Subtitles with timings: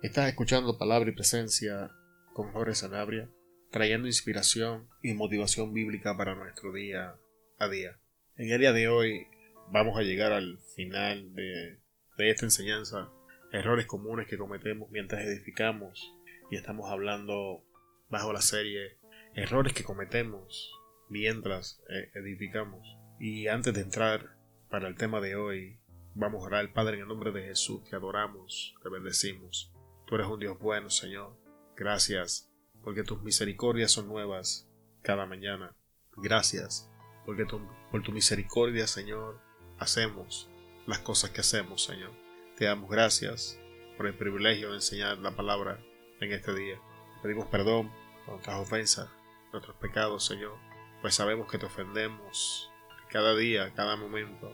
[0.00, 1.90] Estás escuchando Palabra y Presencia
[2.32, 3.28] con Jorge Sanabria,
[3.72, 7.16] trayendo inspiración y motivación bíblica para nuestro día
[7.58, 7.98] a día.
[8.36, 9.26] En el día de hoy
[9.72, 11.80] vamos a llegar al final de,
[12.16, 13.10] de esta enseñanza,
[13.50, 16.14] errores comunes que cometemos mientras edificamos,
[16.48, 17.64] y estamos hablando
[18.08, 18.98] bajo la serie
[19.34, 20.70] errores que cometemos
[21.08, 22.86] mientras eh, edificamos.
[23.18, 24.36] Y antes de entrar
[24.70, 25.80] para el tema de hoy,
[26.14, 29.72] vamos a orar, Padre, en el nombre de Jesús, te adoramos, te bendecimos.
[30.08, 31.36] Tú eres un Dios bueno, Señor.
[31.76, 32.50] Gracias,
[32.82, 34.66] porque tus misericordias son nuevas
[35.02, 35.76] cada mañana.
[36.16, 36.90] Gracias,
[37.26, 37.44] porque
[37.90, 39.38] por tu misericordia, Señor,
[39.78, 40.48] hacemos
[40.86, 42.12] las cosas que hacemos, Señor.
[42.56, 43.60] Te damos gracias
[43.98, 45.78] por el privilegio de enseñar la palabra
[46.22, 46.80] en este día.
[47.22, 47.92] Pedimos perdón
[48.24, 49.10] por nuestras ofensas,
[49.52, 50.56] nuestros pecados, Señor,
[51.02, 52.70] pues sabemos que te ofendemos
[53.10, 54.50] cada día, cada momento,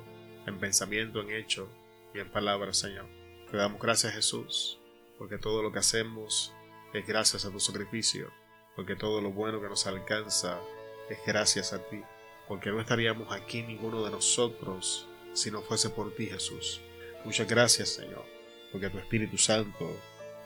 [0.47, 1.69] en pensamiento, en hecho
[2.13, 3.07] y en palabra, Señor.
[3.49, 4.81] Te damos gracias, Jesús,
[5.19, 6.55] porque todo lo que hacemos
[6.93, 8.31] es gracias a tu sacrificio,
[8.77, 10.61] porque todo lo bueno que nos alcanza
[11.09, 12.03] es gracias a ti,
[12.49, 16.81] porque no estaríamos aquí ninguno de nosotros si no fuese por ti, Jesús.
[17.25, 18.25] Muchas gracias, Señor,
[18.71, 19.91] porque tu Espíritu Santo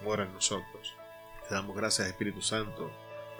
[0.02, 0.94] mora en nosotros.
[1.47, 2.91] Te damos gracias, Espíritu Santo,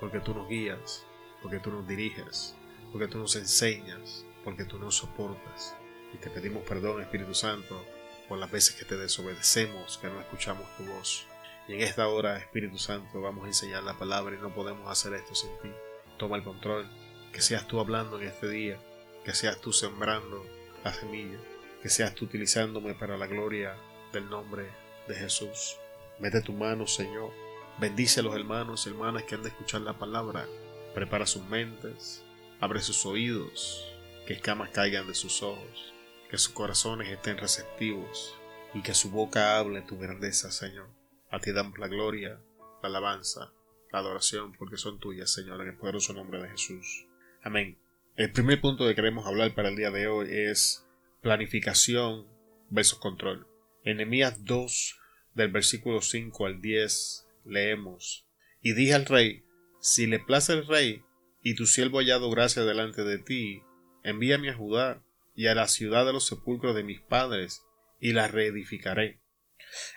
[0.01, 1.07] porque tú nos guías,
[1.43, 2.55] porque tú nos diriges,
[2.93, 5.75] porque tú nos enseñas, porque tú nos soportas.
[6.13, 7.85] Y te pedimos perdón, Espíritu Santo,
[8.29, 11.27] por las veces que te desobedecemos, que no escuchamos tu voz.
[11.67, 15.15] Y en esta hora, Espíritu Santo, vamos a enseñar la palabra y no podemos hacer
[15.15, 15.71] esto sin ti.
[16.19, 16.89] Toma el control,
[17.33, 18.79] que seas tú hablando en este día,
[19.25, 20.47] que seas tú sembrando
[20.85, 21.39] la semilla,
[21.83, 23.77] que seas tú utilizándome para la gloria
[24.13, 24.69] del nombre
[25.07, 25.77] de Jesús.
[26.19, 27.33] Mete tu mano, Señor.
[27.79, 30.47] Bendice a los hermanos y hermanas que han de escuchar la palabra.
[30.95, 32.25] Prepara sus mentes,
[32.61, 33.85] abre sus oídos,
[34.27, 35.95] que escamas caigan de sus ojos
[36.29, 38.37] que sus corazones estén receptivos
[38.75, 40.89] y que su boca hable tu grandeza, Señor.
[41.31, 42.41] A ti damos la gloria,
[42.83, 43.53] la alabanza,
[43.93, 47.07] la adoración, porque son tuyas, Señor, en el poderoso nombre de Jesús.
[47.43, 47.79] Amén.
[48.17, 50.87] El primer punto que queremos hablar para el día de hoy es
[51.23, 52.27] planificación
[52.69, 53.47] versus control.
[53.85, 54.99] En Nehemías 2,
[55.35, 58.27] del versículo 5 al 10, leemos:
[58.61, 59.45] Y dije al rey:
[59.81, 61.05] Si le place el rey,
[61.43, 63.63] y tu siervo hallado gracia delante de ti,
[64.03, 65.03] envíame a Judá
[65.39, 67.63] y a la ciudad de los sepulcros de mis padres,
[68.01, 69.21] y la reedificaré.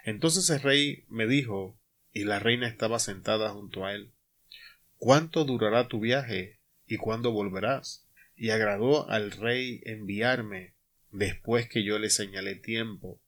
[0.03, 1.81] Entonces el rey me dijo,
[2.11, 4.13] y la reina estaba sentada junto a él,
[4.97, 6.59] ¿Cuánto durará tu viaje?
[6.85, 8.07] ¿Y cuándo volverás?
[8.35, 10.75] Y agradó al rey enviarme,
[11.09, 13.19] después que yo le señalé tiempo.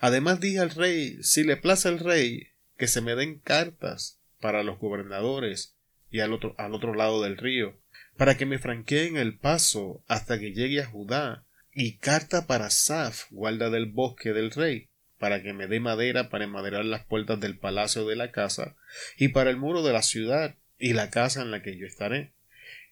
[0.00, 4.64] Además dije al rey, si le place al rey, que se me den cartas para
[4.64, 5.76] los gobernadores
[6.10, 7.80] y al otro, al otro lado del río,
[8.16, 13.30] para que me franqueen el paso hasta que llegue a Judá, y carta para Saf,
[13.30, 14.88] guarda del bosque del rey,
[15.18, 18.76] para que me dé madera para enmaderar las puertas del palacio de la casa,
[19.18, 22.32] y para el muro de la ciudad, y la casa en la que yo estaré.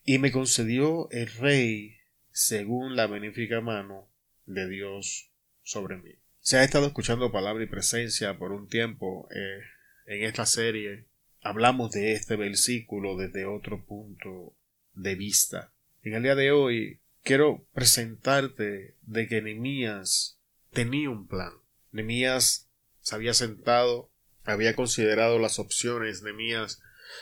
[0.05, 1.97] Y me concedió el rey
[2.33, 4.09] según la benéfica mano
[4.47, 5.31] de Dios
[5.63, 6.13] sobre mí.
[6.41, 9.61] Se ha estado escuchando palabra y presencia por un tiempo eh,
[10.07, 11.07] en esta serie.
[11.41, 14.57] Hablamos de este versículo desde otro punto
[14.95, 15.73] de vista.
[16.03, 20.39] En el día de hoy quiero presentarte de que Nemías
[20.73, 21.53] tenía un plan.
[21.91, 22.69] Nemías
[23.01, 24.11] se había sentado,
[24.45, 26.81] había considerado las opciones, Nemías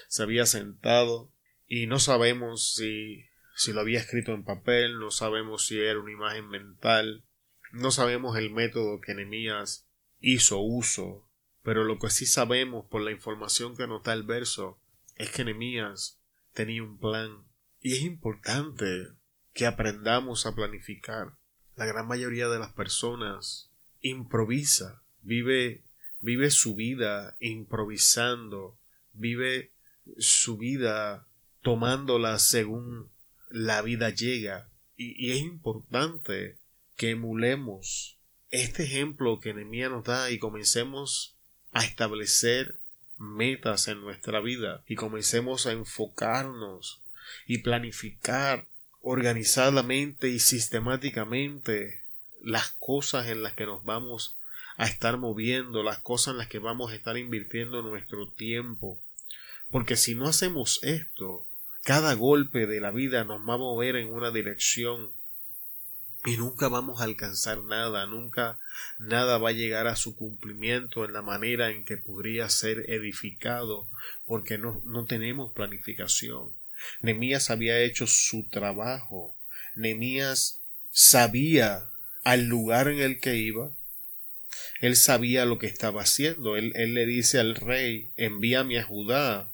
[0.08, 1.30] se había sentado
[1.66, 3.26] y no sabemos si,
[3.56, 7.24] si lo había escrito en papel, no sabemos si era una imagen mental,
[7.72, 9.86] no sabemos el método que Nemías
[10.20, 11.28] hizo uso,
[11.62, 14.80] pero lo que sí sabemos por la información que nos da el verso
[15.16, 16.20] es que Nemías
[16.52, 17.44] tenía un plan
[17.80, 19.08] y es importante
[19.52, 21.36] que aprendamos a planificar.
[21.76, 23.70] La gran mayoría de las personas
[24.00, 25.84] improvisa, vive,
[26.20, 28.78] vive su vida improvisando,
[29.12, 29.72] vive
[30.18, 31.26] su vida
[31.62, 33.10] tomándola según
[33.48, 34.70] la vida llega.
[34.96, 36.58] Y, es importante
[36.96, 38.18] que emulemos
[38.50, 41.38] este ejemplo que Nehemías nos da y comencemos
[41.72, 42.80] a establecer
[43.16, 46.99] metas en nuestra vida y comencemos a enfocarnos
[47.46, 48.66] y planificar
[49.02, 52.02] organizadamente y sistemáticamente
[52.42, 54.36] las cosas en las que nos vamos
[54.76, 58.98] a estar moviendo, las cosas en las que vamos a estar invirtiendo nuestro tiempo.
[59.70, 61.46] Porque si no hacemos esto,
[61.84, 65.10] cada golpe de la vida nos va a mover en una dirección
[66.24, 68.58] y nunca vamos a alcanzar nada, nunca
[68.98, 73.88] nada va a llegar a su cumplimiento en la manera en que podría ser edificado,
[74.26, 76.52] porque no, no tenemos planificación.
[77.00, 79.38] Nemías había hecho su trabajo.
[79.74, 81.90] Nemías sabía
[82.24, 83.72] al lugar en el que iba.
[84.80, 86.56] él sabía lo que estaba haciendo.
[86.56, 89.50] Él, le dice al rey, envíame a Judá,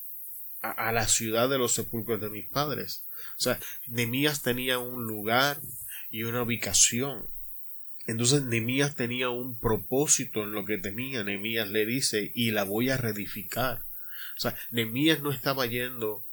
[0.63, 3.05] a, a, la ciudad de los sepulcros de mis padres.
[3.39, 5.61] O sea, Nemías tenía un lugar
[6.11, 7.29] y una ubicación.
[8.07, 11.25] Entonces Nemías tenía un propósito en lo que tenía.
[11.25, 13.85] Nemías le dice, y la voy a reedificar.
[14.37, 16.26] O sea, Nemías no estaba yendo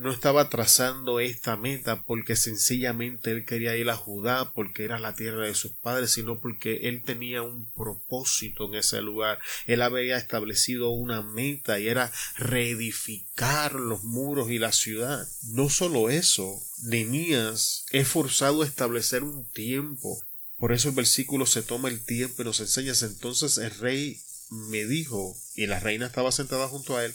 [0.00, 5.14] no estaba trazando esta meta porque sencillamente él quería ir a Judá porque era la
[5.14, 9.38] tierra de sus padres, sino porque él tenía un propósito en ese lugar.
[9.66, 15.26] Él había establecido una meta y era reedificar los muros y la ciudad.
[15.50, 20.20] No solo eso, Nemías es forzado a establecer un tiempo.
[20.56, 22.92] Por eso el versículo se toma el tiempo y nos enseña.
[23.00, 24.20] Entonces el rey
[24.50, 27.14] me dijo, y la reina estaba sentada junto a él,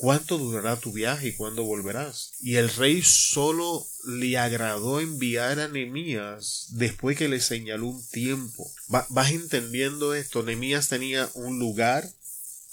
[0.00, 2.32] ¿Cuánto durará tu viaje y cuándo volverás?
[2.40, 8.72] Y el rey solo le agradó enviar a Nemías después que le señaló un tiempo.
[8.88, 10.42] vas entendiendo esto.
[10.42, 12.08] Nemías tenía un lugar,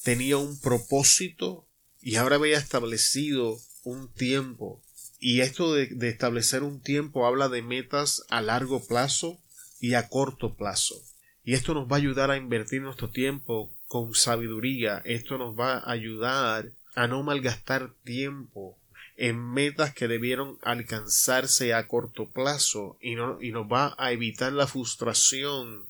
[0.05, 1.67] tenía un propósito
[2.01, 4.81] y ahora había establecido un tiempo.
[5.19, 9.37] Y esto de establecer un tiempo habla de metas a largo plazo
[9.81, 10.95] y a corto plazo.
[11.43, 15.01] Y esto nos va a ayudar a invertir nuestro tiempo con sabiduría.
[15.03, 18.75] Esto nos va a ayudar a no malgastar tiempo
[19.17, 24.51] en metas que debieron alcanzarse a corto plazo y, no, y nos va a evitar
[24.51, 25.85] la frustración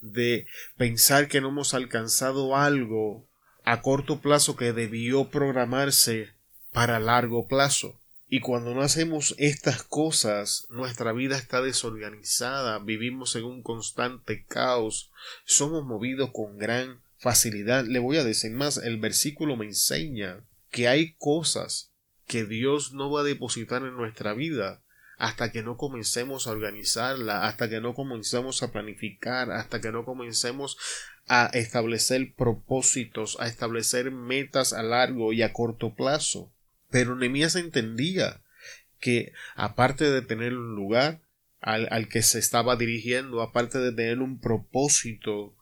[0.00, 3.24] de pensar que no hemos alcanzado algo
[3.62, 6.32] a corto plazo que debió programarse
[6.72, 7.94] para largo plazo.
[8.28, 15.12] Y cuando no hacemos estas cosas, nuestra vida está desorganizada, vivimos en un constante caos,
[15.44, 17.84] somos movidos con gran facilidad.
[17.86, 21.92] Le voy a decir más, el versículo me enseña que hay cosas
[22.26, 24.82] que Dios no va a depositar en nuestra vida
[25.18, 30.04] hasta que no comencemos a organizarla, hasta que no comencemos a planificar, hasta que no
[30.04, 30.76] comencemos
[31.28, 36.52] a establecer propósitos, a establecer metas a largo y a corto plazo.
[36.90, 38.42] Pero Nehemías entendía
[38.98, 41.22] que aparte de tener un lugar
[41.60, 45.54] al, al que se estaba dirigiendo, aparte de tener un propósito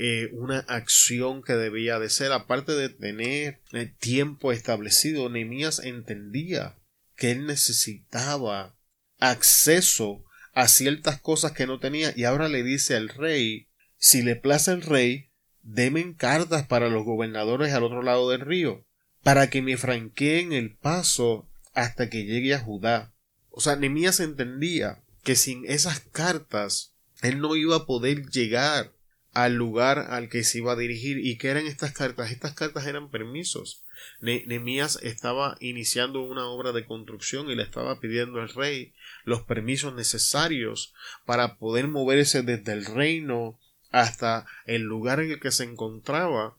[0.00, 6.78] eh, una acción que debía de ser, aparte de tener el tiempo establecido, Nehemías entendía
[7.16, 8.76] que él necesitaba
[9.18, 10.24] acceso
[10.54, 13.66] a ciertas cosas que no tenía y ahora le dice al rey
[13.96, 15.30] si le place el rey
[15.62, 18.86] demen cartas para los gobernadores al otro lado del río
[19.24, 23.12] para que me franqueen el paso hasta que llegue a Judá
[23.50, 28.92] o sea Nehemías entendía que sin esas cartas él no iba a poder llegar
[29.32, 31.18] al lugar al que se iba a dirigir.
[31.18, 32.30] ¿Y qué eran estas cartas?
[32.30, 33.82] Estas cartas eran permisos.
[34.20, 38.94] Nemías estaba iniciando una obra de construcción y le estaba pidiendo al rey
[39.24, 40.94] los permisos necesarios
[41.24, 43.58] para poder moverse desde el reino
[43.90, 46.56] hasta el lugar en el que se encontraba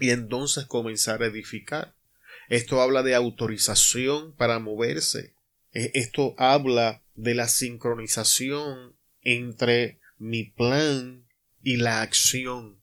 [0.00, 1.94] y entonces comenzar a edificar.
[2.48, 5.34] Esto habla de autorización para moverse.
[5.72, 11.24] E, esto habla de la sincronización entre mi plan
[11.62, 12.82] y la acción.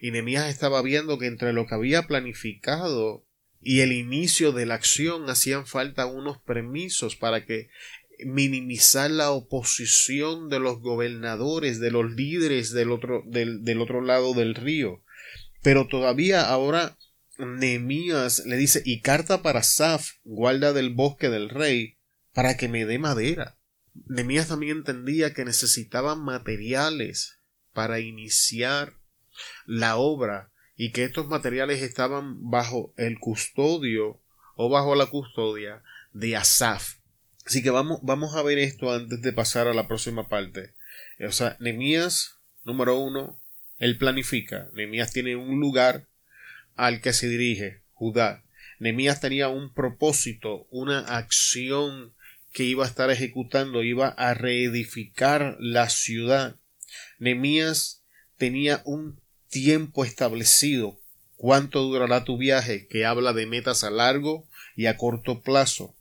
[0.00, 3.26] Y Nemías estaba viendo que entre lo que había planificado
[3.60, 7.70] y el inicio de la acción hacían falta unos permisos para que
[8.24, 14.34] minimizar la oposición de los gobernadores, de los líderes del otro, del, del otro lado
[14.34, 15.02] del río.
[15.62, 16.96] Pero todavía ahora
[17.38, 21.98] Nemías le dice y carta para Saf, guarda del bosque del rey,
[22.32, 23.58] para que me dé madera.
[24.06, 27.37] Nemías también entendía que necesitaban materiales
[27.78, 28.94] para iniciar
[29.64, 34.20] la obra y que estos materiales estaban bajo el custodio
[34.56, 36.96] o bajo la custodia de Asaf.
[37.46, 40.74] Así que vamos, vamos a ver esto antes de pasar a la próxima parte.
[41.24, 43.40] O sea, Nemías, número uno,
[43.78, 44.68] él planifica.
[44.72, 46.08] Nemías tiene un lugar
[46.74, 48.42] al que se dirige, Judá.
[48.80, 52.12] Nemías tenía un propósito, una acción
[52.52, 56.56] que iba a estar ejecutando, iba a reedificar la ciudad
[57.18, 58.02] Nemías
[58.36, 60.98] tenía un tiempo establecido.
[61.36, 62.86] ¿Cuánto durará tu viaje?
[62.88, 64.46] que habla de metas a largo
[64.76, 65.94] y a corto plazo.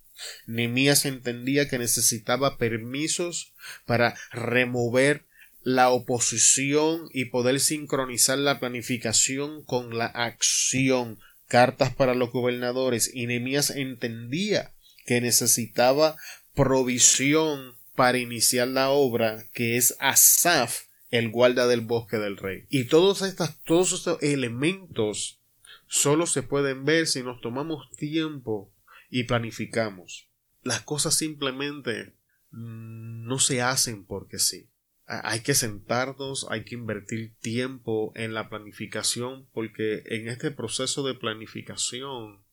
[0.46, 3.54] Nemías entendía que necesitaba permisos
[3.86, 5.26] para remover
[5.62, 11.20] la oposición y poder sincronizar la planificación con la acción.
[11.48, 13.12] Cartas para los gobernadores.
[13.14, 14.72] Y Nemías entendía
[15.06, 16.18] que necesitaba
[16.56, 22.66] provisión para iniciar la obra, que es Asaf, el guarda del bosque del rey.
[22.70, 25.40] Y todos, estas, todos estos elementos
[25.88, 28.74] solo se pueden ver si nos tomamos tiempo
[29.10, 30.30] y planificamos.
[30.64, 32.14] Las cosas simplemente
[32.52, 34.70] no se hacen porque sí.
[35.06, 41.14] hay que sentarnos, hay que invertir tiempo en la planificación porque en este proceso de
[41.14, 42.44] planificación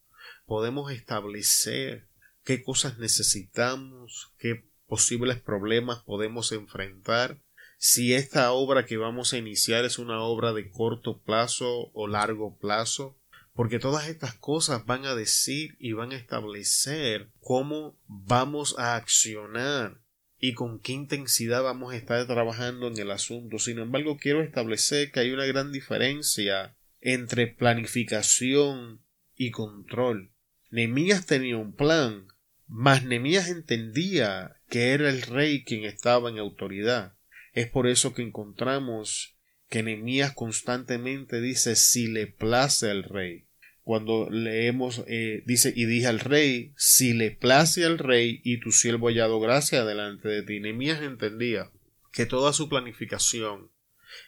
[0.46, 2.08] podemos establecer
[2.44, 7.40] qué cosas necesitamos, qué posibles problemas podemos enfrentar,
[7.86, 12.56] si esta obra que vamos a iniciar es una obra de corto plazo o largo
[12.56, 13.20] plazo,
[13.52, 20.00] porque todas estas cosas van a decir y van a establecer cómo vamos a accionar
[20.38, 23.58] y con qué intensidad vamos a estar trabajando en el asunto.
[23.58, 29.04] Sin embargo, quiero establecer que hay una gran diferencia entre planificación
[29.36, 30.32] y control.
[30.70, 32.28] Nemías tenía un plan,
[32.66, 37.13] mas Nemías entendía que era el rey quien estaba en autoridad.
[37.54, 39.38] Es por eso que encontramos
[39.70, 43.46] que Nemías constantemente dice si le place al rey
[43.84, 48.72] cuando leemos, eh, dice, y dije al rey, si le place al rey y tu
[48.72, 50.58] siervo hallado gracia delante de ti.
[50.58, 51.70] Nemías entendía
[52.10, 53.70] que toda su planificación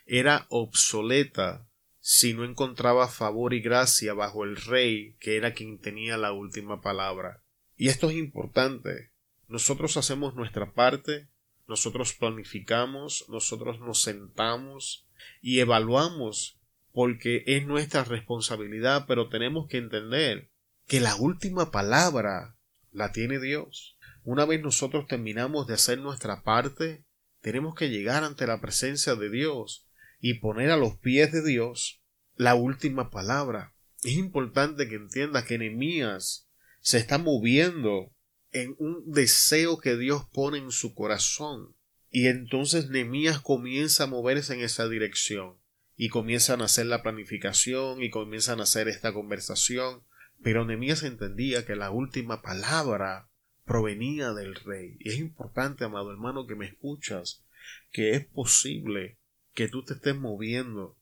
[0.05, 1.67] era obsoleta
[2.01, 6.83] si no encontraba favor y gracia bajo el rey, que era quien tenía la última
[6.83, 7.43] palabra.
[7.77, 9.11] Y esto es importante.
[9.49, 11.29] Nosotros hacemos nuestra parte,
[11.69, 15.07] nosotros planificamos, nosotros nos sentamos
[15.41, 16.59] y evaluamos
[16.93, 20.51] porque es nuestra responsabilidad, pero tenemos que entender
[20.87, 22.57] que la última palabra
[22.91, 23.99] la tiene Dios.
[24.25, 27.05] Una vez nosotros terminamos de hacer nuestra parte,
[27.43, 29.87] tenemos que llegar ante la presencia de Dios
[30.21, 32.03] y poner a los pies de Dios
[32.35, 33.75] la última palabra.
[34.03, 36.49] Es importante que entienda que Nehemías
[36.81, 38.16] se está moviendo
[38.63, 41.75] en un deseo que Dios pone en su corazón.
[42.11, 45.59] Y entonces Nehemías comienza a moverse en esa dirección
[45.97, 50.03] y comienzan a hacer la planificación y comienzan a hacer esta conversación.
[50.43, 53.29] Pero Nehemías entendía que la última palabra
[53.65, 54.97] provenía del rey.
[55.01, 57.45] Y es importante, amado hermano, que me escuchas,
[57.91, 59.19] que es posible
[59.53, 60.96] que tú te estés moviendo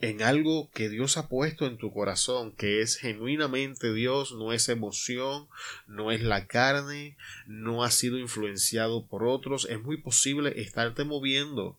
[0.00, 4.68] en algo que Dios ha puesto en tu corazón, que es genuinamente Dios, no es
[4.68, 5.48] emoción,
[5.86, 11.78] no es la carne, no ha sido influenciado por otros, es muy posible estarte moviendo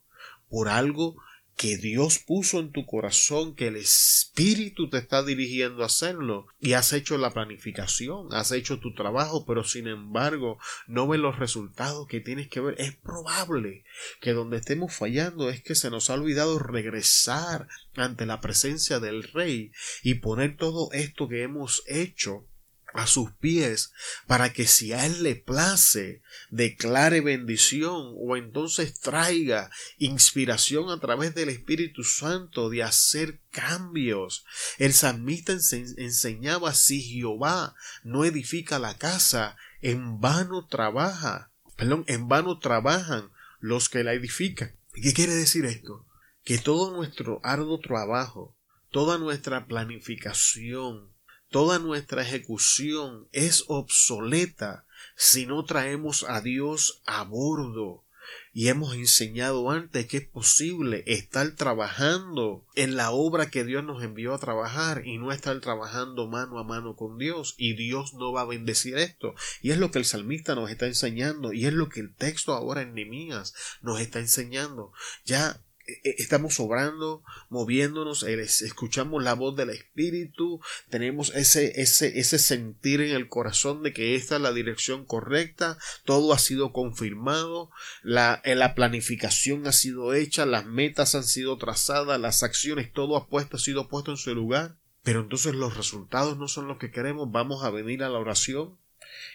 [0.49, 1.15] por algo
[1.59, 6.71] que Dios puso en tu corazón, que el Espíritu te está dirigiendo a hacerlo y
[6.71, 12.07] has hecho la planificación, has hecho tu trabajo, pero sin embargo no ves los resultados
[12.07, 12.75] que tienes que ver.
[12.79, 13.83] Es probable
[14.21, 19.23] que donde estemos fallando es que se nos ha olvidado regresar ante la presencia del
[19.23, 22.45] Rey y poner todo esto que hemos hecho
[22.93, 23.91] a sus pies
[24.27, 31.35] para que si a él le place declare bendición o entonces traiga inspiración a través
[31.35, 34.45] del Espíritu Santo de hacer cambios.
[34.77, 42.59] El salmista enseñaba si Jehová no edifica la casa, en vano trabaja, perdón, en vano
[42.59, 44.75] trabajan los que la edifican.
[44.93, 46.05] ¿Qué quiere decir esto?
[46.43, 48.57] Que todo nuestro arduo trabajo,
[48.91, 51.13] toda nuestra planificación,
[51.49, 58.05] Toda nuestra ejecución es obsoleta si no traemos a Dios a bordo.
[58.53, 64.03] Y hemos enseñado antes que es posible estar trabajando en la obra que Dios nos
[64.03, 68.31] envió a trabajar y no estar trabajando mano a mano con Dios y Dios no
[68.31, 69.33] va a bendecir esto.
[69.63, 72.53] Y es lo que el salmista nos está enseñando y es lo que el texto
[72.53, 74.91] ahora en Nemías nos está enseñando.
[75.25, 75.63] Ya
[76.03, 83.27] estamos obrando, moviéndonos, escuchamos la voz del Espíritu, tenemos ese, ese, ese sentir en el
[83.27, 87.71] corazón de que esta es la dirección correcta, todo ha sido confirmado,
[88.03, 93.17] la, eh, la planificación ha sido hecha, las metas han sido trazadas, las acciones, todo
[93.17, 96.77] ha, puesto, ha sido puesto en su lugar, pero entonces los resultados no son los
[96.77, 98.77] que queremos, vamos a venir a la oración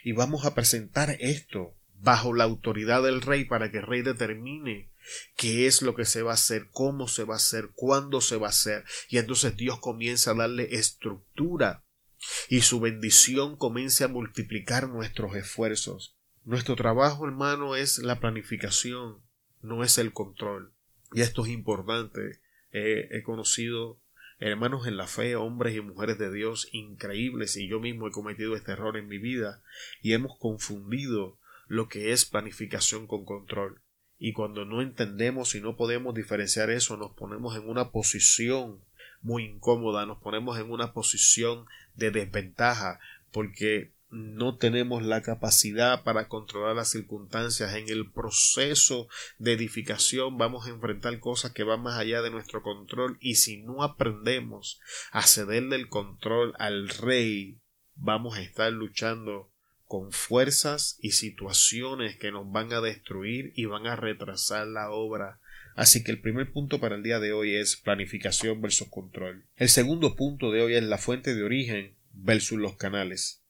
[0.03, 4.91] y vamos a presentar esto bajo la autoridad del rey para que el rey determine
[5.37, 8.37] qué es lo que se va a hacer, cómo se va a hacer, cuándo se
[8.37, 8.85] va a hacer.
[9.09, 11.85] Y entonces Dios comienza a darle estructura
[12.49, 16.17] y su bendición comienza a multiplicar nuestros esfuerzos.
[16.45, 19.23] Nuestro trabajo, hermano, es la planificación,
[19.63, 20.75] no es el control.
[21.13, 22.41] Y esto es importante.
[22.71, 24.01] he conocido
[24.39, 28.57] hermanos en la fe, hombres y mujeres de Dios increíbles, y yo mismo he cometido
[28.57, 29.63] este error en mi vida,
[30.03, 33.81] y hemos confundido lo que es planificación con control.
[34.19, 38.81] Y cuando no entendemos y no podemos diferenciar eso, nos ponemos en una posición
[39.23, 43.01] muy incómoda, nos ponemos en una posición de desventaja,
[43.33, 47.75] porque no tenemos la capacidad para controlar las circunstancias.
[47.75, 52.63] En el proceso de edificación vamos a enfrentar cosas que van más allá de nuestro
[52.63, 54.81] control y si no aprendemos
[55.11, 57.59] a cederle el control al rey,
[57.97, 59.51] vamos a estar luchando
[59.87, 65.41] con fuerzas y situaciones que nos van a destruir y van a retrasar la obra
[65.75, 69.45] Así que el primer punto para el día de hoy es planificación versus control.
[69.57, 73.43] El segundo punto de hoy es la fuente de origen versus los canales.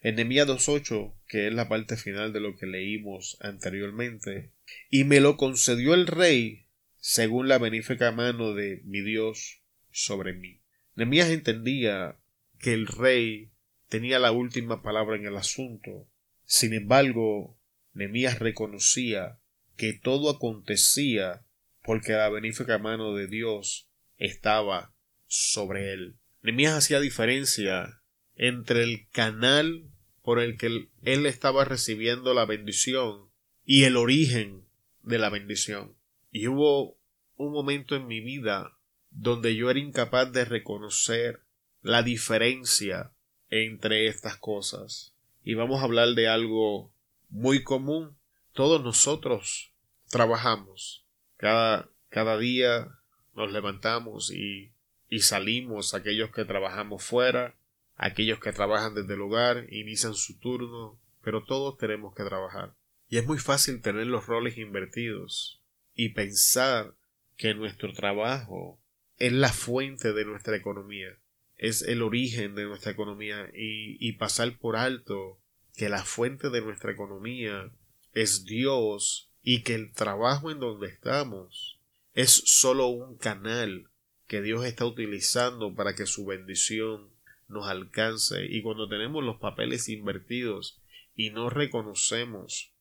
[0.00, 4.52] En Nehemías 2.8, que es la parte final de lo que leímos anteriormente,
[4.88, 6.66] y me lo concedió el rey
[6.98, 9.60] según la benéfica mano de mi Dios
[9.90, 10.60] sobre mí.
[10.94, 12.16] Nehemías entendía
[12.60, 13.50] que el rey
[13.88, 16.08] tenía la última palabra en el asunto.
[16.44, 17.58] Sin embargo,
[17.92, 19.38] Nehemías reconocía
[19.76, 21.44] que todo acontecía
[21.82, 24.94] porque la benéfica mano de Dios estaba
[25.26, 26.16] sobre él.
[26.42, 28.02] Nehemías hacía diferencia
[28.36, 29.90] entre el canal
[30.22, 33.30] por el que él estaba recibiendo la bendición
[33.64, 34.64] y el origen
[35.02, 35.96] de la bendición.
[36.30, 36.98] Y hubo
[37.36, 38.78] un momento en mi vida
[39.10, 41.42] donde yo era incapaz de reconocer
[41.82, 43.12] la diferencia
[43.50, 45.14] entre estas cosas.
[45.42, 46.92] Y vamos a hablar de algo
[47.28, 48.16] muy común.
[48.52, 49.72] Todos nosotros
[50.08, 51.04] trabajamos
[51.36, 52.88] cada, cada día
[53.34, 54.72] nos levantamos y,
[55.08, 57.56] y salimos, aquellos que trabajamos fuera,
[57.96, 62.74] aquellos que trabajan desde el hogar, inician su turno, pero todos tenemos que trabajar.
[63.08, 65.60] Y es muy fácil tener los roles invertidos
[65.94, 66.94] y pensar
[67.36, 68.80] que nuestro trabajo
[69.18, 71.18] es la fuente de nuestra economía,
[71.56, 75.38] es el origen de nuestra economía y, pasar por alto
[75.74, 77.70] que la fuente de nuestra economía
[78.12, 81.78] es Dios y que el trabajo en donde estamos
[82.14, 83.88] es solo un canal
[84.26, 87.10] que Dios está utilizando para que su bendición
[87.48, 90.80] nos alcance y cuando tenemos los papeles invertidos
[91.14, 92.72] y no reconocemos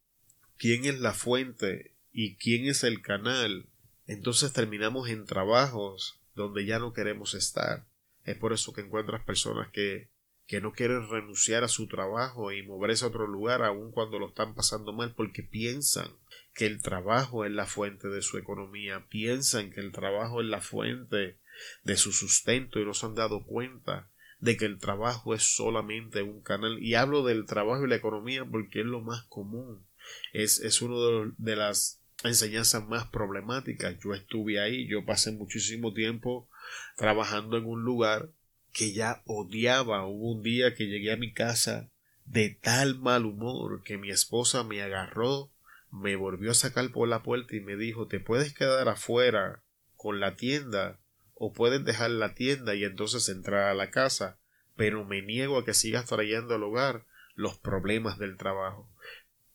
[0.58, 3.68] quién es la fuente y quién es el canal,
[4.08, 7.86] entonces terminamos en trabajos donde ya no queremos estar.
[8.24, 10.10] Es por eso que encuentras personas que
[10.48, 14.28] que no quieren renunciar a su trabajo y moverse a otro lugar aun cuando lo
[14.28, 16.08] están pasando mal porque piensan
[16.54, 20.62] que el trabajo es la fuente de su economía, piensan que el trabajo es la
[20.62, 21.38] fuente
[21.84, 26.22] de su sustento y no se han dado cuenta de que el trabajo es solamente
[26.22, 26.84] un canal.
[26.84, 29.88] Y hablo del trabajo y la economía porque es lo más común.
[30.34, 33.98] Es, es uno de, de las enseñanzas más problemáticas.
[34.04, 36.50] Yo estuve ahí yo pasé muchísimo tiempo
[36.98, 38.30] trabajando en un lugar
[38.72, 40.06] que ya odiaba.
[40.06, 41.90] Hubo un día que llegué a mi casa
[42.26, 45.52] de tal mal humor que mi esposa me agarró,
[45.92, 49.64] me volvió a sacar por la puerta y me dijo te puedes quedar afuera
[49.96, 51.00] con la tienda
[51.36, 54.40] o puedes dejar la tienda y entonces entrar a la casa,
[54.76, 57.06] pero me niego a que sigas trayendo al hogar
[57.36, 58.93] los problemas del trabajo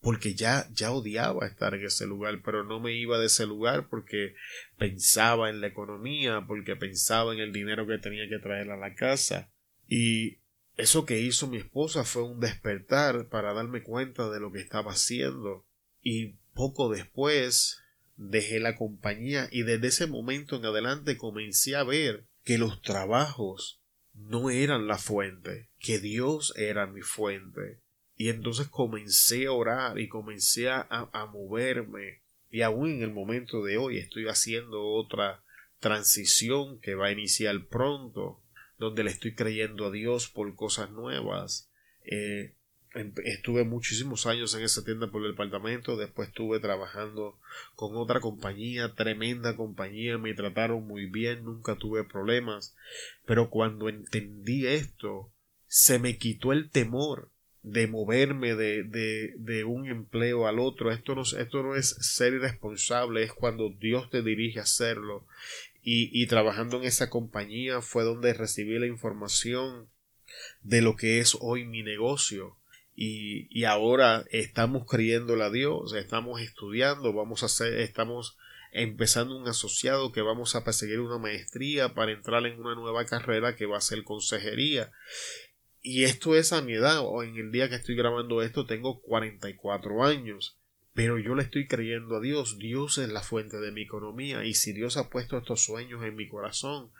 [0.00, 3.88] porque ya, ya odiaba estar en ese lugar, pero no me iba de ese lugar
[3.88, 4.34] porque
[4.76, 8.94] pensaba en la economía, porque pensaba en el dinero que tenía que traer a la
[8.94, 9.50] casa.
[9.88, 10.38] Y
[10.76, 14.92] eso que hizo mi esposa fue un despertar para darme cuenta de lo que estaba
[14.92, 15.66] haciendo.
[16.00, 17.82] Y poco después
[18.16, 23.80] dejé la compañía y desde ese momento en adelante comencé a ver que los trabajos
[24.14, 27.80] no eran la fuente, que Dios era mi fuente
[28.18, 32.20] y entonces comencé a orar y comencé a, a, moverme.
[32.50, 35.44] Y aún en el momento de hoy estoy haciendo otra
[35.78, 38.42] transición que va a iniciar pronto,
[38.76, 41.70] donde le estoy creyendo a Dios por cosas nuevas.
[42.02, 42.56] Eh,
[43.22, 47.38] estuve muchísimos años en esa tienda por el departamento, después estuve trabajando
[47.76, 52.74] con otra compañía, tremenda compañía, me trataron muy bien, nunca tuve problemas,
[53.26, 55.32] pero cuando entendí esto,
[55.68, 57.30] se me quitó el temor
[57.62, 60.90] de moverme de, de, de, un empleo al otro.
[60.90, 65.26] Esto no, esto no es ser irresponsable, es cuando Dios te dirige a hacerlo.
[65.82, 69.88] Y, y trabajando en esa compañía fue donde recibí la información
[70.62, 72.56] de lo que es hoy mi negocio.
[72.94, 78.36] Y, y ahora estamos creyéndole a Dios, estamos estudiando, vamos a hacer, estamos
[78.72, 83.56] empezando un asociado que vamos a perseguir una maestría para entrar en una nueva carrera
[83.56, 84.90] que va a ser consejería
[85.88, 89.00] y esto es a mi edad, o en el día que estoy grabando esto tengo
[89.00, 90.58] 44 años
[90.94, 92.58] pero yo le estoy creyendo a Dios.
[92.58, 94.44] Dios es la fuente de mi economía.
[94.44, 96.90] Y si Dios ha puesto estos sueños en mi corazón,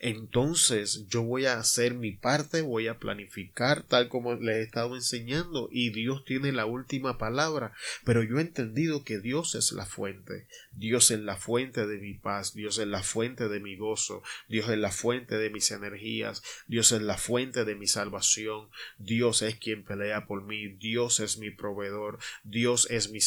[0.00, 4.94] entonces yo voy a hacer mi parte, voy a planificar tal como le he estado
[4.94, 5.68] enseñando.
[5.70, 7.72] Y Dios tiene la última palabra.
[8.04, 10.46] Pero yo he entendido que Dios es la fuente.
[10.72, 14.68] Dios es la fuente de mi paz, Dios es la fuente de mi gozo, Dios
[14.68, 19.56] es la fuente de mis energías, Dios es la fuente de mi salvación, Dios es
[19.56, 23.20] quien pelea por mí, Dios es mi proveedor, Dios es mi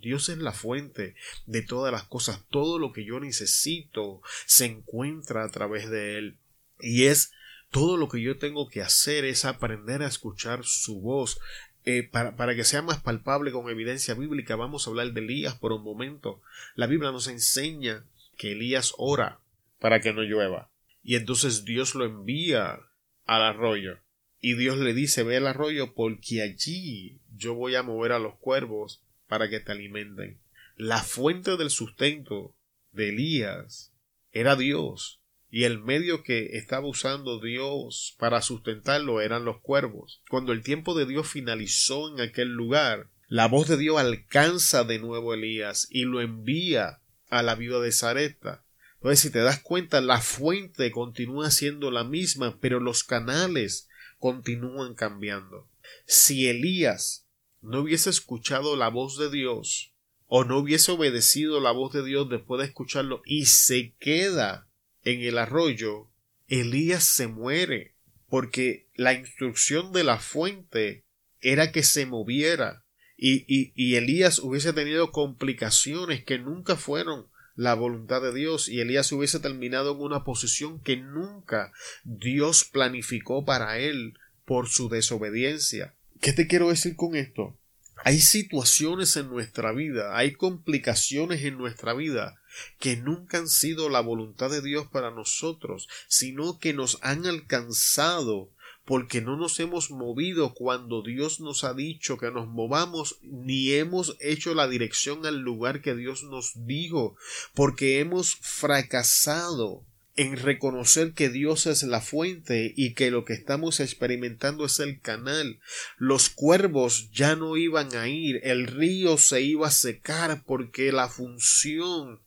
[0.00, 1.14] Dios es la fuente
[1.46, 2.44] de todas las cosas.
[2.50, 6.38] Todo lo que yo necesito se encuentra a través de Él.
[6.80, 7.32] Y es
[7.70, 11.38] todo lo que yo tengo que hacer es aprender a escuchar su voz.
[11.84, 15.54] eh, para, para, que sea más palpable con evidencia bíblica, vamos a hablar de Elías
[15.54, 16.42] por un momento.
[16.74, 18.04] La Biblia nos enseña
[18.36, 19.40] que Elías ora
[19.80, 20.70] para que no llueva.
[21.02, 22.80] Y entonces Dios lo envía
[23.24, 23.98] al arroyo.
[24.40, 28.36] Y Dios le dice, ve al arroyo porque allí yo voy a mover a los
[28.36, 30.40] cuervos para que te alimenten.
[30.76, 32.56] La fuente del sustento
[32.92, 33.92] de Elías
[34.32, 35.20] era Dios.
[35.50, 40.22] Y el medio que estaba usando Dios para sustentarlo eran los cuervos.
[40.28, 44.98] Cuando el tiempo de Dios finalizó en aquel lugar, la voz de Dios alcanza de
[44.98, 48.64] nuevo a Elías y lo envía a la viuda de Zareta.
[48.96, 53.88] Entonces, si te das cuenta, la fuente continúa siendo la misma, pero los canales
[54.18, 55.70] continúan cambiando.
[56.04, 57.27] Si Elías
[57.68, 59.92] no hubiese escuchado la voz de Dios,
[60.26, 64.68] o no hubiese obedecido la voz de Dios después de escucharlo y se queda
[65.04, 66.08] en el arroyo,
[66.48, 67.94] Elías se muere,
[68.28, 71.04] porque la instrucción de la fuente
[71.40, 72.84] era que se moviera,
[73.16, 77.28] y, y, y Elías hubiese tenido complicaciones que nunca fueron
[77.58, 81.72] la voluntad de Dios y Elías hubiese terminado en una posición que nunca
[82.04, 85.96] Dios planificó para él por su desobediencia.
[86.20, 87.56] ¿Qué te quiero decir con esto?
[88.04, 92.40] Hay situaciones en nuestra vida, hay complicaciones en nuestra vida
[92.78, 98.50] que nunca han sido la voluntad de Dios para nosotros, sino que nos han alcanzado
[98.84, 104.16] porque no nos hemos movido cuando Dios nos ha dicho que nos movamos, ni hemos
[104.18, 107.14] hecho la dirección al lugar que Dios nos dijo,
[107.52, 109.84] porque hemos fracasado
[110.18, 115.00] en reconocer que Dios es la fuente y que lo que estamos experimentando es el
[115.00, 115.60] canal.
[115.96, 121.08] Los cuervos ya no iban a ir, el río se iba a secar porque la
[121.08, 122.20] función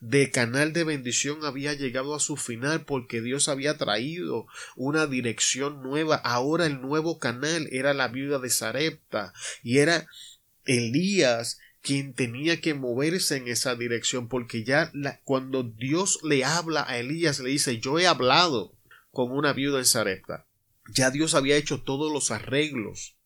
[0.00, 5.82] de canal de bendición había llegado a su final porque Dios había traído una dirección
[5.82, 6.16] nueva.
[6.16, 9.32] Ahora el nuevo canal era la viuda de Sarepta
[9.62, 10.06] y era
[10.66, 14.92] Elías quien tenía que moverse en esa dirección porque ya
[15.24, 18.74] cuando Dios le habla a Elías le dice yo he hablado
[19.10, 20.46] con una viuda en Sarepta.
[20.94, 23.16] Ya Dios había hecho todos los arreglos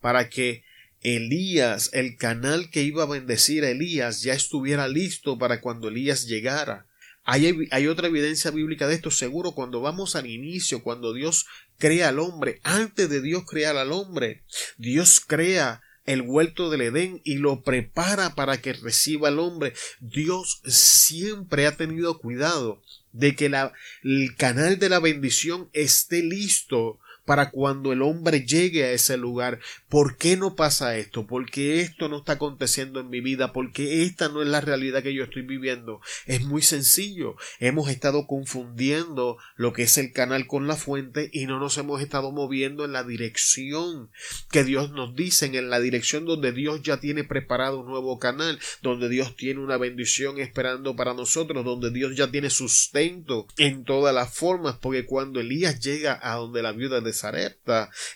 [0.00, 0.64] para que
[1.02, 6.26] Elías, el canal que iba a bendecir a Elías, ya estuviera listo para cuando Elías
[6.26, 6.86] llegara.
[7.22, 11.46] Hay, hay, otra evidencia bíblica de esto, seguro, cuando vamos al inicio, cuando Dios
[11.78, 14.42] crea al hombre, antes de Dios crear al hombre,
[14.78, 19.74] Dios crea el huerto del Edén y lo prepara para que reciba al hombre.
[20.00, 22.82] Dios siempre ha tenido cuidado
[23.12, 28.84] de que la, el canal de la bendición esté listo para cuando el hombre llegue
[28.84, 29.60] a ese lugar.
[29.88, 31.26] ¿Por qué no pasa esto?
[31.26, 33.52] ¿Por qué esto no está aconteciendo en mi vida?
[33.52, 36.00] ¿Por qué esta no es la realidad que yo estoy viviendo?
[36.26, 37.36] Es muy sencillo.
[37.58, 42.00] Hemos estado confundiendo lo que es el canal con la fuente y no nos hemos
[42.00, 44.10] estado moviendo en la dirección
[44.50, 48.58] que Dios nos dice, en la dirección donde Dios ya tiene preparado un nuevo canal,
[48.82, 54.14] donde Dios tiene una bendición esperando para nosotros, donde Dios ya tiene sustento en todas
[54.14, 57.00] las formas, porque cuando Elías llega a donde la viuda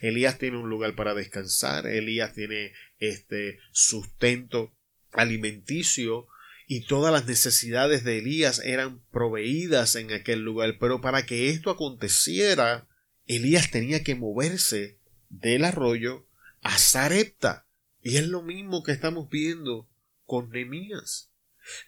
[0.01, 4.75] Elías tiene un lugar para descansar, Elías tiene este sustento
[5.13, 6.27] alimenticio
[6.67, 10.79] y todas las necesidades de Elías eran proveídas en aquel lugar.
[10.81, 12.89] Pero para que esto aconteciera,
[13.27, 16.27] Elías tenía que moverse del arroyo
[16.63, 17.67] a Sarepta.
[18.01, 19.89] Y es lo mismo que estamos viendo
[20.25, 21.31] con Nemías.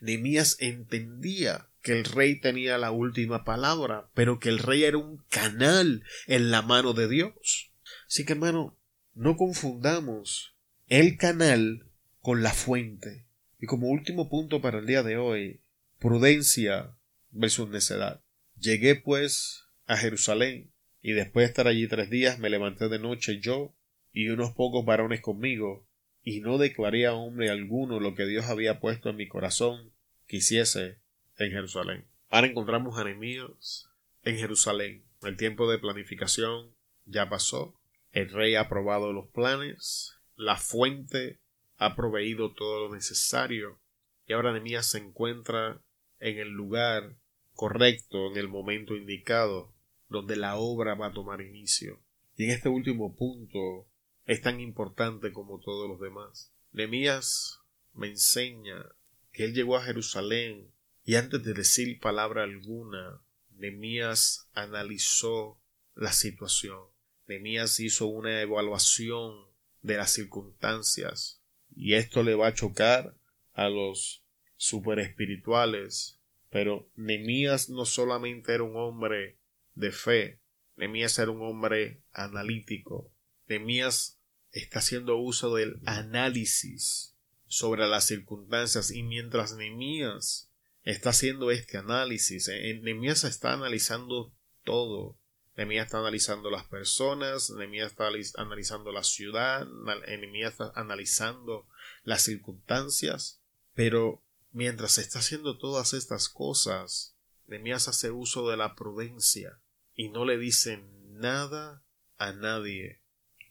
[0.00, 5.18] Nemías entendía que el rey tenía la última palabra, pero que el rey era un
[5.30, 7.70] canal en la mano de Dios.
[8.08, 8.76] Así que, hermano,
[9.14, 10.56] no confundamos
[10.88, 11.86] el canal
[12.20, 13.28] con la fuente.
[13.60, 15.60] Y como último punto para el día de hoy,
[16.00, 16.96] prudencia
[17.30, 18.20] versus necedad.
[18.58, 20.72] Llegué pues a Jerusalén,
[21.02, 23.76] y después de estar allí tres días me levanté de noche yo
[24.12, 25.86] y unos pocos varones conmigo,
[26.24, 29.92] y no declaré a hombre alguno lo que Dios había puesto en mi corazón
[30.26, 30.98] quisiese
[31.38, 32.06] en Jerusalén.
[32.30, 35.04] Ahora encontramos a en Jerusalén.
[35.22, 37.74] El tiempo de planificación ya pasó.
[38.12, 40.18] El rey ha aprobado los planes.
[40.34, 41.38] La fuente
[41.78, 43.78] ha proveído todo lo necesario.
[44.26, 45.80] Y ahora Nehemías se encuentra
[46.18, 47.16] en el lugar
[47.54, 49.72] correcto, en el momento indicado,
[50.08, 52.00] donde la obra va a tomar inicio.
[52.36, 53.86] Y en este último punto
[54.24, 56.52] es tan importante como todos los demás.
[56.72, 57.60] Nehemías
[57.94, 58.84] me enseña
[59.32, 60.70] que él llegó a Jerusalén
[61.06, 65.62] y antes de decir palabra alguna, Nemías analizó
[65.94, 66.80] la situación.
[67.28, 69.46] Nemías hizo una evaluación
[69.82, 71.40] de las circunstancias.
[71.76, 73.16] Y esto le va a chocar
[73.52, 74.24] a los
[74.56, 76.18] super espirituales.
[76.50, 79.38] Pero Nemías no solamente era un hombre
[79.76, 80.40] de fe,
[80.74, 83.12] Nemías era un hombre analítico.
[83.46, 84.18] Nemías
[84.50, 87.14] está haciendo uso del análisis
[87.46, 90.45] sobre las circunstancias y mientras Nehemías
[90.86, 94.32] está haciendo este análisis, eh, Nehemías está analizando
[94.64, 95.18] todo.
[95.56, 101.66] Nehemías está analizando las personas, Nehemías está analizando la ciudad, Nehemías está analizando
[102.04, 103.40] las circunstancias,
[103.74, 104.22] pero
[104.52, 107.16] mientras está haciendo todas estas cosas,
[107.48, 109.58] Nehemías hace uso de la prudencia
[109.94, 111.82] y no le dice nada
[112.16, 113.00] a nadie.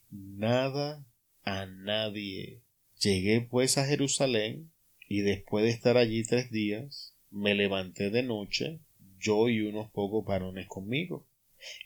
[0.10, 1.06] Nada
[1.44, 2.62] a nadie.
[3.00, 4.72] Llegué pues a Jerusalén
[5.08, 8.80] y después de estar allí tres días, me levanté de noche,
[9.20, 11.28] yo y unos pocos varones conmigo,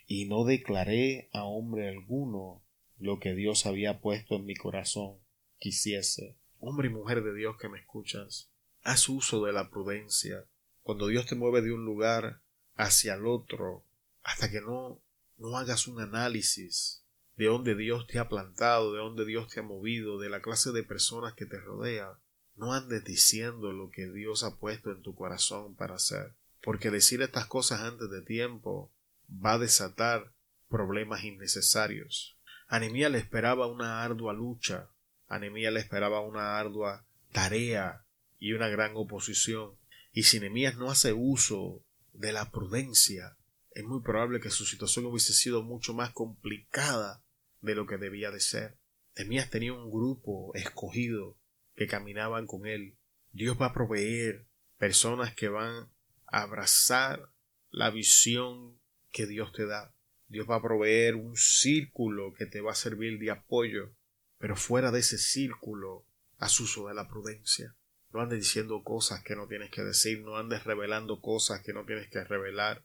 [0.05, 2.63] y no declaré a hombre alguno
[2.99, 5.17] lo que Dios había puesto en mi corazón
[5.57, 6.37] quisiese.
[6.59, 8.51] Hombre y mujer de Dios que me escuchas,
[8.83, 10.45] haz uso de la prudencia.
[10.83, 12.41] Cuando Dios te mueve de un lugar
[12.75, 13.85] hacia el otro,
[14.21, 15.01] hasta que no,
[15.37, 17.03] no hagas un análisis
[17.37, 20.71] de dónde Dios te ha plantado, de dónde Dios te ha movido, de la clase
[20.71, 22.19] de personas que te rodea.
[22.59, 27.21] No andes diciendo lo que Dios ha puesto en tu corazón para hacer, porque decir
[27.21, 28.91] estas cosas antes de tiempo
[29.29, 30.33] va a desatar
[30.67, 32.37] problemas innecesarios.
[32.67, 34.89] A le esperaba una ardua lucha,
[35.29, 38.03] a le esperaba una ardua tarea
[38.39, 39.71] y una gran oposición.
[40.11, 43.37] Y si Nehemías no hace uso de la prudencia,
[43.71, 47.23] es muy probable que su situación hubiese sido mucho más complicada
[47.61, 48.77] de lo que debía de ser.
[49.13, 51.38] Temías tenía un grupo escogido
[51.79, 52.97] que caminaban con él.
[53.31, 54.45] Dios va a proveer
[54.77, 55.89] personas que van
[56.27, 57.31] a abrazar
[57.69, 58.77] la visión
[59.13, 59.95] que Dios te da.
[60.27, 63.95] Dios va a proveer un círculo que te va a servir de apoyo,
[64.39, 66.05] pero fuera de ese círculo,
[66.37, 67.77] haz uso de la prudencia.
[68.11, 71.85] No andes diciendo cosas que no tienes que decir, no andes revelando cosas que no
[71.85, 72.83] tienes que revelar,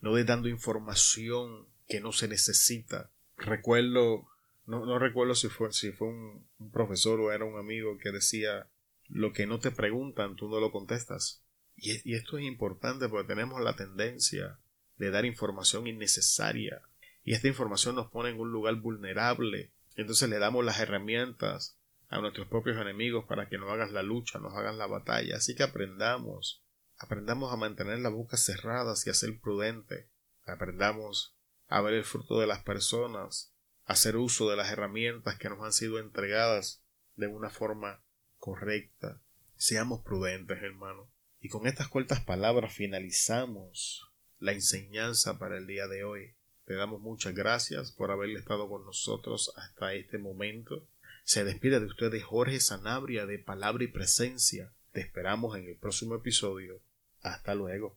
[0.00, 4.28] no andes dando información que no se necesita recuerdo,
[4.66, 8.68] no, no recuerdo si fue, si fue un, profesor o era un amigo que decía
[9.08, 11.42] lo que no te preguntan, tú no lo contestas.
[11.76, 14.58] Y, esto es importante porque tenemos la tendencia
[14.96, 16.82] de dar información innecesaria.
[17.22, 19.72] Y esta información nos pone en un lugar vulnerable.
[19.94, 24.38] Entonces le damos las herramientas a nuestros propios enemigos para que no hagas la lucha,
[24.38, 25.36] nos hagan la batalla.
[25.36, 26.62] Así que aprendamos,
[26.98, 30.08] aprendamos a mantener la boca cerrada y a ser prudente.
[30.44, 31.36] Aprendamos
[31.68, 33.55] a ver el fruto de las personas,
[33.86, 36.82] hacer uso de las herramientas que nos han sido entregadas
[37.14, 38.02] de una forma
[38.36, 39.20] correcta.
[39.56, 41.10] Seamos prudentes, hermano.
[41.40, 46.34] Y con estas cortas palabras finalizamos la enseñanza para el día de hoy.
[46.64, 50.88] Te damos muchas gracias por haber estado con nosotros hasta este momento.
[51.22, 54.72] Se despide de ustedes Jorge Sanabria de Palabra y Presencia.
[54.90, 56.80] Te esperamos en el próximo episodio.
[57.20, 57.94] Hasta luego.